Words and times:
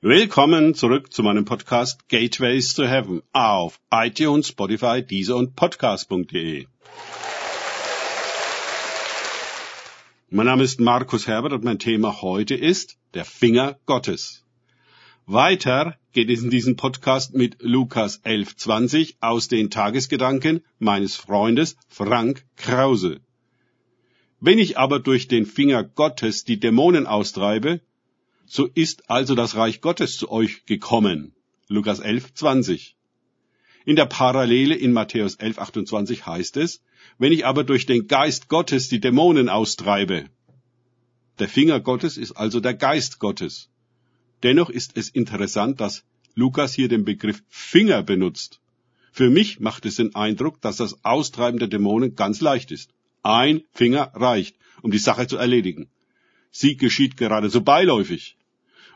Willkommen 0.00 0.74
zurück 0.74 1.12
zu 1.12 1.24
meinem 1.24 1.44
Podcast 1.44 2.08
Gateways 2.08 2.72
to 2.74 2.84
Heaven 2.84 3.20
auf 3.32 3.80
iTunes, 3.90 4.46
Spotify, 4.46 5.02
Deezer 5.02 5.34
und 5.34 5.56
Podcast.de. 5.56 6.68
Mein 10.30 10.46
Name 10.46 10.62
ist 10.62 10.78
Markus 10.78 11.26
Herbert 11.26 11.52
und 11.52 11.64
mein 11.64 11.80
Thema 11.80 12.22
heute 12.22 12.54
ist 12.54 12.96
der 13.14 13.24
Finger 13.24 13.76
Gottes. 13.86 14.44
Weiter 15.26 15.96
geht 16.12 16.30
es 16.30 16.44
in 16.44 16.50
diesem 16.50 16.76
Podcast 16.76 17.34
mit 17.34 17.56
Lukas 17.60 18.22
11.20 18.22 19.16
aus 19.18 19.48
den 19.48 19.68
Tagesgedanken 19.68 20.62
meines 20.78 21.16
Freundes 21.16 21.76
Frank 21.88 22.44
Krause. 22.54 23.18
Wenn 24.38 24.60
ich 24.60 24.78
aber 24.78 25.00
durch 25.00 25.26
den 25.26 25.44
Finger 25.44 25.82
Gottes 25.82 26.44
die 26.44 26.60
Dämonen 26.60 27.08
austreibe, 27.08 27.80
so 28.48 28.64
ist 28.64 29.10
also 29.10 29.34
das 29.34 29.56
Reich 29.56 29.82
Gottes 29.82 30.16
zu 30.16 30.30
euch 30.30 30.64
gekommen. 30.64 31.34
Lukas 31.68 32.00
11, 32.00 32.32
20. 32.32 32.96
In 33.84 33.94
der 33.94 34.06
Parallele 34.06 34.74
in 34.74 34.92
Matthäus 34.92 35.34
11, 35.34 35.58
28 35.58 36.26
heißt 36.26 36.56
es, 36.56 36.82
wenn 37.18 37.32
ich 37.32 37.44
aber 37.44 37.62
durch 37.62 37.84
den 37.84 38.06
Geist 38.06 38.48
Gottes 38.48 38.88
die 38.88 39.00
Dämonen 39.00 39.50
austreibe. 39.50 40.30
Der 41.38 41.48
Finger 41.48 41.78
Gottes 41.80 42.16
ist 42.16 42.32
also 42.32 42.60
der 42.60 42.74
Geist 42.74 43.18
Gottes. 43.18 43.68
Dennoch 44.42 44.70
ist 44.70 44.96
es 44.96 45.10
interessant, 45.10 45.80
dass 45.80 46.04
Lukas 46.34 46.72
hier 46.72 46.88
den 46.88 47.04
Begriff 47.04 47.42
Finger 47.48 48.02
benutzt. 48.02 48.60
Für 49.12 49.28
mich 49.28 49.60
macht 49.60 49.84
es 49.84 49.96
den 49.96 50.14
Eindruck, 50.14 50.60
dass 50.62 50.76
das 50.76 51.04
Austreiben 51.04 51.58
der 51.58 51.68
Dämonen 51.68 52.14
ganz 52.14 52.40
leicht 52.40 52.70
ist. 52.70 52.94
Ein 53.22 53.62
Finger 53.72 54.10
reicht, 54.14 54.56
um 54.80 54.90
die 54.90 54.98
Sache 54.98 55.26
zu 55.26 55.36
erledigen. 55.36 55.90
Sie 56.50 56.76
geschieht 56.76 57.16
gerade 57.16 57.50
so 57.50 57.60
beiläufig. 57.60 58.36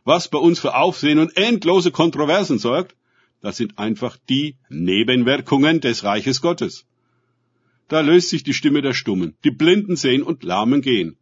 Was 0.05 0.29
bei 0.29 0.39
uns 0.39 0.59
für 0.59 0.75
Aufsehen 0.75 1.19
und 1.19 1.37
endlose 1.37 1.91
Kontroversen 1.91 2.59
sorgt, 2.59 2.97
das 3.41 3.57
sind 3.57 3.79
einfach 3.79 4.17
die 4.29 4.57
Nebenwirkungen 4.69 5.81
des 5.81 6.05
Reiches 6.05 6.41
Gottes. 6.41 6.87
Da 7.89 8.01
löst 8.01 8.31
sich 8.31 8.43
die 8.43 8.55
Stimme 8.55 8.83
der 8.83 8.95
Stummen, 8.95 9.37
die 9.45 9.51
Blinden 9.51 9.97
sehen 9.97 10.23
und 10.23 10.45
Lahmen 10.45 10.81
gehen. 10.81 11.17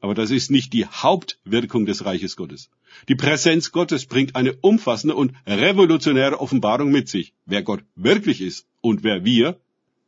Aber 0.00 0.14
das 0.14 0.30
ist 0.30 0.50
nicht 0.50 0.72
die 0.72 0.86
Hauptwirkung 0.86 1.86
des 1.86 2.04
Reiches 2.04 2.34
Gottes. 2.34 2.70
Die 3.08 3.14
Präsenz 3.14 3.70
Gottes 3.70 4.06
bringt 4.06 4.34
eine 4.34 4.54
umfassende 4.54 5.14
und 5.14 5.32
revolutionäre 5.46 6.40
Offenbarung 6.40 6.90
mit 6.90 7.08
sich, 7.08 7.34
wer 7.46 7.62
Gott 7.62 7.84
wirklich 7.94 8.40
ist 8.40 8.66
und 8.80 9.04
wer 9.04 9.24
wir, 9.24 9.60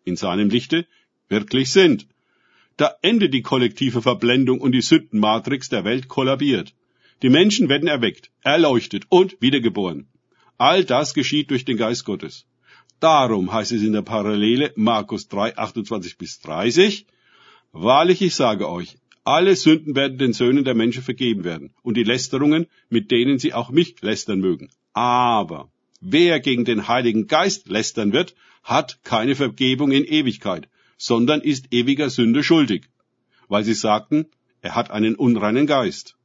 in 0.05 0.17
seinem 0.17 0.51
Lichte, 0.51 0.87
wirklich 1.29 1.71
sind. 1.71 2.07
Da 2.77 2.95
endet 3.03 3.33
die 3.33 3.43
kollektive 3.43 4.03
Verblendung 4.03 4.61
und 4.61 4.73
die 4.73 4.83
Sündenmatrix 4.83 5.69
der 5.69 5.85
Welt 5.85 6.09
kollabiert. 6.09 6.75
Die 7.23 7.29
Menschen 7.29 7.69
werden 7.69 7.89
erweckt, 7.89 8.31
erleuchtet 8.43 9.05
und 9.09 9.37
wiedergeboren. 9.41 10.09
All 10.59 10.85
das 10.85 11.15
geschieht 11.15 11.51
durch 11.51 11.65
den 11.65 11.77
Geist 11.77 12.05
Gottes. 12.05 12.47
Darum 13.01 13.53
heißt 13.53 13.73
es 13.73 13.83
in 13.83 13.93
der 13.93 14.03
Parallele 14.03 14.73
Markus 14.77 15.29
3, 15.29 15.57
28 15.57 16.19
bis 16.19 16.41
30, 16.41 17.07
Wahrlich, 17.73 18.23
ich 18.23 18.35
sage 18.37 18.69
euch, 18.69 18.97
alle 19.25 19.57
Sünden 19.57 19.97
werden 19.97 20.19
den 20.19 20.33
Söhnen 20.33 20.65
der 20.65 20.75
Menschen 20.75 21.03
vergeben 21.03 21.45
werden 21.45 21.75
und 21.83 21.97
die 21.97 22.05
Lästerungen, 22.05 22.67
mit 22.89 23.11
denen 23.11 23.39
sie 23.39 23.53
auch 23.53 23.71
mich 23.71 24.01
lästern 24.01 24.39
mögen. 24.39 24.71
Aber 24.93 25.71
wer 26.01 26.41
gegen 26.41 26.65
den 26.65 26.87
Heiligen 26.87 27.27
Geist 27.27 27.69
lästern 27.69 28.13
wird, 28.13 28.35
hat 28.63 29.01
keine 29.03 29.35
Vergebung 29.35 29.91
in 29.91 30.05
Ewigkeit, 30.05 30.69
sondern 31.05 31.43
ist 31.43 31.67
ewiger 31.71 32.09
Sünde 32.09 32.43
schuldig, 32.43 32.87
weil 33.49 33.63
sie 33.63 33.75
sagten, 33.75 34.25
er 34.63 34.75
hat 34.75 34.91
einen 34.91 35.17
unreinen 35.17 35.67
Geist. 35.67 36.17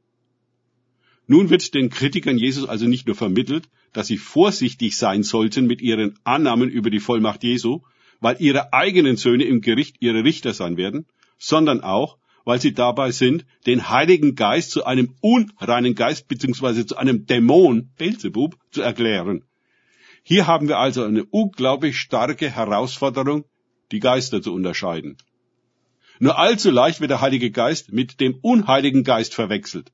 Nun 1.27 1.49
wird 1.49 1.73
den 1.73 1.89
Kritikern 1.89 2.37
Jesus 2.37 2.65
also 2.65 2.85
nicht 2.87 3.05
nur 3.05 3.17
vermittelt, 3.17 3.67
dass 3.91 4.07
sie 4.07 4.17
vorsichtig 4.17 4.95
sein 4.95 5.23
sollten 5.23 5.67
mit 5.67 5.81
ihren 5.81 6.17
Annahmen 6.23 6.69
über 6.69 6.89
die 6.89 7.01
Vollmacht 7.01 7.43
Jesu, 7.43 7.81
weil 8.21 8.37
ihre 8.39 8.71
eigenen 8.71 9.17
Söhne 9.17 9.43
im 9.43 9.59
Gericht 9.59 9.97
ihre 9.99 10.23
Richter 10.23 10.53
sein 10.53 10.77
werden, 10.77 11.07
sondern 11.37 11.81
auch, 11.81 12.17
weil 12.45 12.61
sie 12.61 12.73
dabei 12.73 13.11
sind, 13.11 13.45
den 13.65 13.89
Heiligen 13.89 14.35
Geist 14.35 14.71
zu 14.71 14.85
einem 14.85 15.13
unreinen 15.19 15.93
Geist 15.93 16.29
bzw. 16.29 16.85
zu 16.85 16.95
einem 16.95 17.25
Dämon, 17.25 17.91
Beelzebub, 17.97 18.55
zu 18.71 18.81
erklären. 18.81 19.43
Hier 20.23 20.47
haben 20.47 20.69
wir 20.69 20.77
also 20.77 21.03
eine 21.03 21.25
unglaublich 21.25 21.97
starke 21.97 22.49
Herausforderung, 22.49 23.43
die 23.91 23.99
Geister 23.99 24.41
zu 24.41 24.53
unterscheiden. 24.53 25.17
Nur 26.19 26.37
allzu 26.37 26.69
leicht 26.69 26.99
wird 26.99 27.11
der 27.11 27.21
Heilige 27.21 27.49
Geist 27.49 27.93
mit 27.93 28.19
dem 28.19 28.35
Unheiligen 28.41 29.03
Geist 29.03 29.33
verwechselt. 29.33 29.91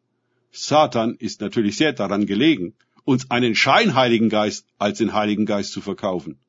Satan 0.51 1.15
ist 1.19 1.41
natürlich 1.41 1.77
sehr 1.77 1.93
daran 1.93 2.25
gelegen, 2.25 2.73
uns 3.03 3.29
einen 3.29 3.55
Scheinheiligen 3.55 4.29
Geist 4.29 4.65
als 4.79 4.97
den 4.97 5.13
Heiligen 5.13 5.45
Geist 5.45 5.71
zu 5.71 5.81
verkaufen. 5.81 6.39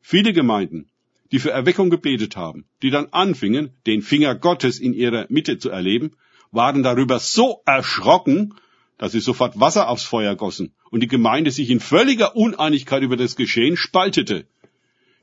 Viele 0.00 0.32
Gemeinden, 0.32 0.90
die 1.32 1.38
für 1.38 1.50
Erweckung 1.50 1.90
gebetet 1.90 2.36
haben, 2.36 2.66
die 2.82 2.90
dann 2.90 3.06
anfingen, 3.10 3.70
den 3.86 4.02
Finger 4.02 4.34
Gottes 4.34 4.78
in 4.78 4.92
ihrer 4.92 5.26
Mitte 5.28 5.58
zu 5.58 5.70
erleben, 5.70 6.12
waren 6.52 6.82
darüber 6.82 7.18
so 7.18 7.62
erschrocken, 7.64 8.54
dass 8.98 9.12
sie 9.12 9.20
sofort 9.20 9.58
Wasser 9.58 9.88
aufs 9.88 10.04
Feuer 10.04 10.36
gossen 10.36 10.74
und 10.90 11.00
die 11.00 11.08
Gemeinde 11.08 11.50
sich 11.50 11.70
in 11.70 11.80
völliger 11.80 12.36
Uneinigkeit 12.36 13.02
über 13.02 13.16
das 13.16 13.36
Geschehen 13.36 13.76
spaltete. 13.76 14.46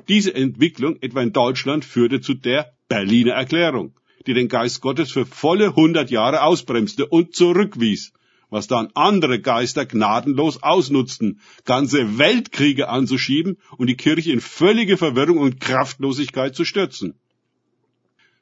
Diese 0.08 0.36
Entwicklung 0.36 0.97
etwa 1.02 1.22
in 1.22 1.31
Deutschland 1.31 1.86
führte 1.86 2.19
zu 2.19 2.34
der 2.34 2.74
Berliner 2.90 3.34
Erklärung, 3.34 3.97
die 4.28 4.34
den 4.34 4.50
Geist 4.50 4.81
Gottes 4.81 5.12
für 5.12 5.25
volle 5.25 5.75
hundert 5.75 6.12
Jahre 6.12 6.44
ausbremste 6.44 7.06
und 7.06 7.36
zurückwies, 7.36 8.12
was 8.50 8.68
dann 8.68 8.90
andere 8.94 9.40
Geister 9.40 9.86
gnadenlos 9.86 10.62
ausnutzten, 10.62 11.40
ganze 11.66 12.18
Weltkriege 12.18 12.90
anzuschieben 12.90 13.58
und 13.78 13.88
die 13.88 13.96
Kirche 13.96 14.31
in 14.31 14.41
völlige 14.41 14.97
Verwirrung 14.97 15.38
und 15.38 15.59
Kraftlosigkeit 15.59 16.56
zu 16.56 16.66
stürzen. 16.66 17.16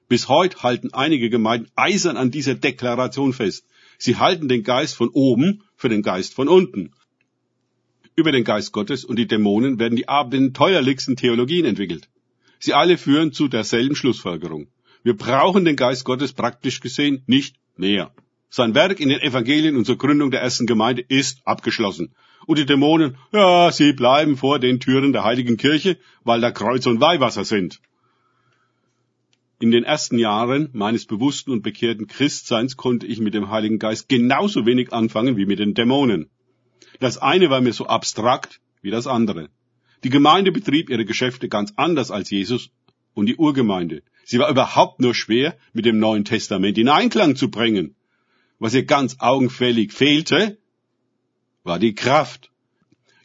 Bis 0.09 0.27
heute 0.27 0.63
halten 0.63 0.93
einige 0.93 1.29
Gemeinden 1.29 1.71
eisern 1.75 2.17
an 2.17 2.31
dieser 2.31 2.55
Deklaration 2.55 3.33
fest. 3.33 3.65
Sie 3.97 4.17
halten 4.17 4.49
den 4.49 4.63
Geist 4.63 4.95
von 4.95 5.09
oben 5.09 5.63
für 5.75 5.87
den 5.87 6.01
Geist 6.01 6.33
von 6.33 6.49
unten 6.49 6.91
über 8.21 8.31
den 8.31 8.43
Geist 8.45 8.71
Gottes 8.71 9.03
und 9.03 9.17
die 9.19 9.27
Dämonen 9.27 9.79
werden 9.79 9.95
die 9.95 10.07
abenden 10.07 10.53
teuerlichsten 10.53 11.15
Theologien 11.15 11.65
entwickelt. 11.65 12.07
Sie 12.59 12.73
alle 12.73 12.97
führen 12.97 13.33
zu 13.33 13.47
derselben 13.47 13.95
Schlussfolgerung. 13.95 14.67
Wir 15.03 15.17
brauchen 15.17 15.65
den 15.65 15.75
Geist 15.75 16.05
Gottes 16.05 16.31
praktisch 16.31 16.79
gesehen 16.79 17.23
nicht 17.25 17.55
mehr. 17.75 18.13
Sein 18.49 18.75
Werk 18.75 18.99
in 18.99 19.09
den 19.09 19.21
Evangelien 19.21 19.75
und 19.75 19.85
zur 19.85 19.97
Gründung 19.97 20.29
der 20.29 20.41
ersten 20.41 20.67
Gemeinde 20.67 21.03
ist 21.07 21.41
abgeschlossen. 21.45 22.13
Und 22.45 22.59
die 22.59 22.65
Dämonen, 22.65 23.17
ja, 23.31 23.71
sie 23.71 23.93
bleiben 23.93 24.37
vor 24.37 24.59
den 24.59 24.79
Türen 24.79 25.13
der 25.13 25.23
heiligen 25.23 25.57
Kirche, 25.57 25.97
weil 26.23 26.41
da 26.41 26.51
Kreuz 26.51 26.85
und 26.85 27.01
Weihwasser 27.01 27.45
sind. 27.45 27.81
In 29.59 29.71
den 29.71 29.83
ersten 29.83 30.17
Jahren 30.17 30.69
meines 30.73 31.05
bewussten 31.05 31.51
und 31.51 31.61
bekehrten 31.61 32.07
Christseins 32.07 32.77
konnte 32.77 33.05
ich 33.05 33.19
mit 33.19 33.33
dem 33.33 33.49
Heiligen 33.49 33.79
Geist 33.79 34.09
genauso 34.09 34.65
wenig 34.65 34.91
anfangen 34.91 35.37
wie 35.37 35.45
mit 35.45 35.59
den 35.59 35.73
Dämonen. 35.73 36.29
Das 36.99 37.17
eine 37.17 37.49
war 37.49 37.61
mir 37.61 37.73
so 37.73 37.87
abstrakt 37.87 38.59
wie 38.81 38.91
das 38.91 39.07
andere. 39.07 39.49
Die 40.03 40.09
Gemeinde 40.09 40.51
betrieb 40.51 40.89
ihre 40.89 41.05
Geschäfte 41.05 41.47
ganz 41.47 41.73
anders 41.75 42.11
als 42.11 42.29
Jesus 42.29 42.69
und 43.13 43.27
die 43.27 43.35
Urgemeinde. 43.35 44.03
Sie 44.23 44.39
war 44.39 44.49
überhaupt 44.49 44.99
nur 44.99 45.13
schwer 45.13 45.57
mit 45.73 45.85
dem 45.85 45.99
Neuen 45.99 46.25
Testament 46.25 46.77
in 46.77 46.89
Einklang 46.89 47.35
zu 47.35 47.49
bringen. 47.49 47.95
Was 48.59 48.73
ihr 48.73 48.85
ganz 48.85 49.17
augenfällig 49.19 49.91
fehlte, 49.91 50.57
war 51.63 51.79
die 51.79 51.93
Kraft. 51.93 52.51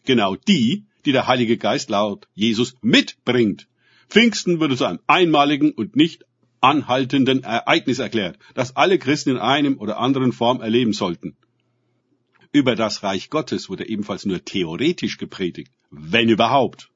Genau 0.04 0.36
die, 0.36 0.84
die 1.04 1.12
der 1.12 1.26
Heilige 1.26 1.56
Geist 1.56 1.90
laut 1.90 2.28
Jesus 2.34 2.74
mitbringt. 2.80 3.68
Pfingsten 4.08 4.60
wurde 4.60 4.76
zu 4.76 4.84
einem 4.84 5.00
einmaligen 5.06 5.72
und 5.72 5.96
nicht 5.96 6.24
anhaltenden 6.60 7.42
Ereignis 7.42 7.98
erklärt, 7.98 8.38
das 8.54 8.76
alle 8.76 8.98
Christen 8.98 9.30
in 9.30 9.38
einem 9.38 9.78
oder 9.78 9.98
anderen 9.98 10.32
Form 10.32 10.60
erleben 10.60 10.92
sollten. 10.92 11.36
Über 12.56 12.74
das 12.74 13.02
Reich 13.02 13.28
Gottes 13.28 13.68
wurde 13.68 13.86
ebenfalls 13.86 14.24
nur 14.24 14.42
theoretisch 14.42 15.18
gepredigt, 15.18 15.70
wenn 15.90 16.30
überhaupt. 16.30 16.88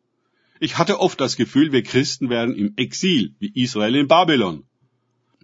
Ich 0.59 0.79
hatte 0.79 0.99
oft 1.01 1.21
das 1.21 1.37
Gefühl, 1.37 1.71
wir 1.71 1.83
Christen 1.83 2.31
wären 2.31 2.55
im 2.55 2.73
Exil, 2.77 3.35
wie 3.41 3.53
Israel 3.55 3.95
in 3.95 4.09
Babylon. 4.09 4.65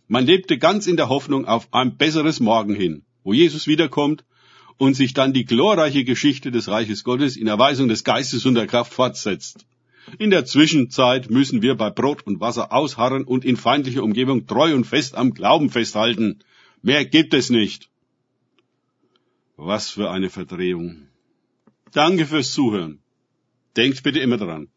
Man 0.08 0.24
lebte 0.24 0.56
ganz 0.56 0.86
in 0.86 0.96
der 0.96 1.10
Hoffnung 1.10 1.44
auf 1.44 1.68
ein 1.70 1.98
besseres 1.98 2.40
Morgen 2.40 2.74
hin, 2.74 3.04
wo 3.24 3.34
Jesus 3.34 3.66
wiederkommt 3.66 4.24
und 4.78 4.94
sich 4.94 5.12
dann 5.12 5.34
die 5.34 5.44
glorreiche 5.44 6.02
Geschichte 6.04 6.50
des 6.50 6.68
Reiches 6.68 7.04
Gottes 7.04 7.36
in 7.36 7.46
Erweisung 7.46 7.88
des 7.88 8.02
Geistes 8.02 8.46
und 8.46 8.54
der 8.54 8.66
Kraft 8.66 8.94
fortsetzt. 8.94 9.66
In 10.18 10.30
der 10.30 10.46
Zwischenzeit 10.46 11.28
müssen 11.28 11.60
wir 11.60 11.74
bei 11.74 11.90
Brot 11.90 12.26
und 12.26 12.40
Wasser 12.40 12.72
ausharren 12.72 13.24
und 13.24 13.44
in 13.44 13.58
feindlicher 13.58 14.02
Umgebung 14.02 14.46
treu 14.46 14.74
und 14.74 14.86
fest 14.86 15.14
am 15.14 15.34
Glauben 15.34 15.68
festhalten. 15.68 16.38
Mehr 16.80 17.04
gibt 17.04 17.34
es 17.34 17.50
nicht. 17.50 17.90
Was 19.56 19.90
für 19.90 20.10
eine 20.10 20.28
Verdrehung. 20.28 21.08
Danke 21.92 22.26
fürs 22.26 22.52
Zuhören. 22.52 23.00
Denkt 23.76 24.02
bitte 24.02 24.20
immer 24.20 24.36
dran. 24.36 24.68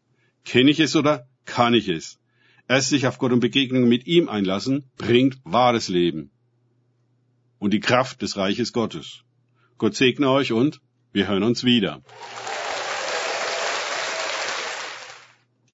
Kenne 0.44 0.70
ich 0.70 0.80
es 0.80 0.96
oder 0.96 1.28
kann 1.44 1.74
ich 1.74 1.88
es? 1.88 2.18
Erst 2.66 2.88
sich 2.88 3.06
auf 3.06 3.18
Gott 3.18 3.32
und 3.32 3.40
Begegnungen 3.40 3.88
mit 3.88 4.06
ihm 4.06 4.28
einlassen, 4.28 4.90
bringt 4.96 5.38
wahres 5.44 5.88
Leben. 5.88 6.30
Und 7.58 7.74
die 7.74 7.80
Kraft 7.80 8.22
des 8.22 8.36
Reiches 8.36 8.72
Gottes. 8.72 9.22
Gott 9.76 9.94
segne 9.96 10.30
euch 10.30 10.52
und 10.52 10.80
Wir 11.12 11.26
hören 11.26 11.42
uns 11.42 11.64
wieder. 11.64 12.02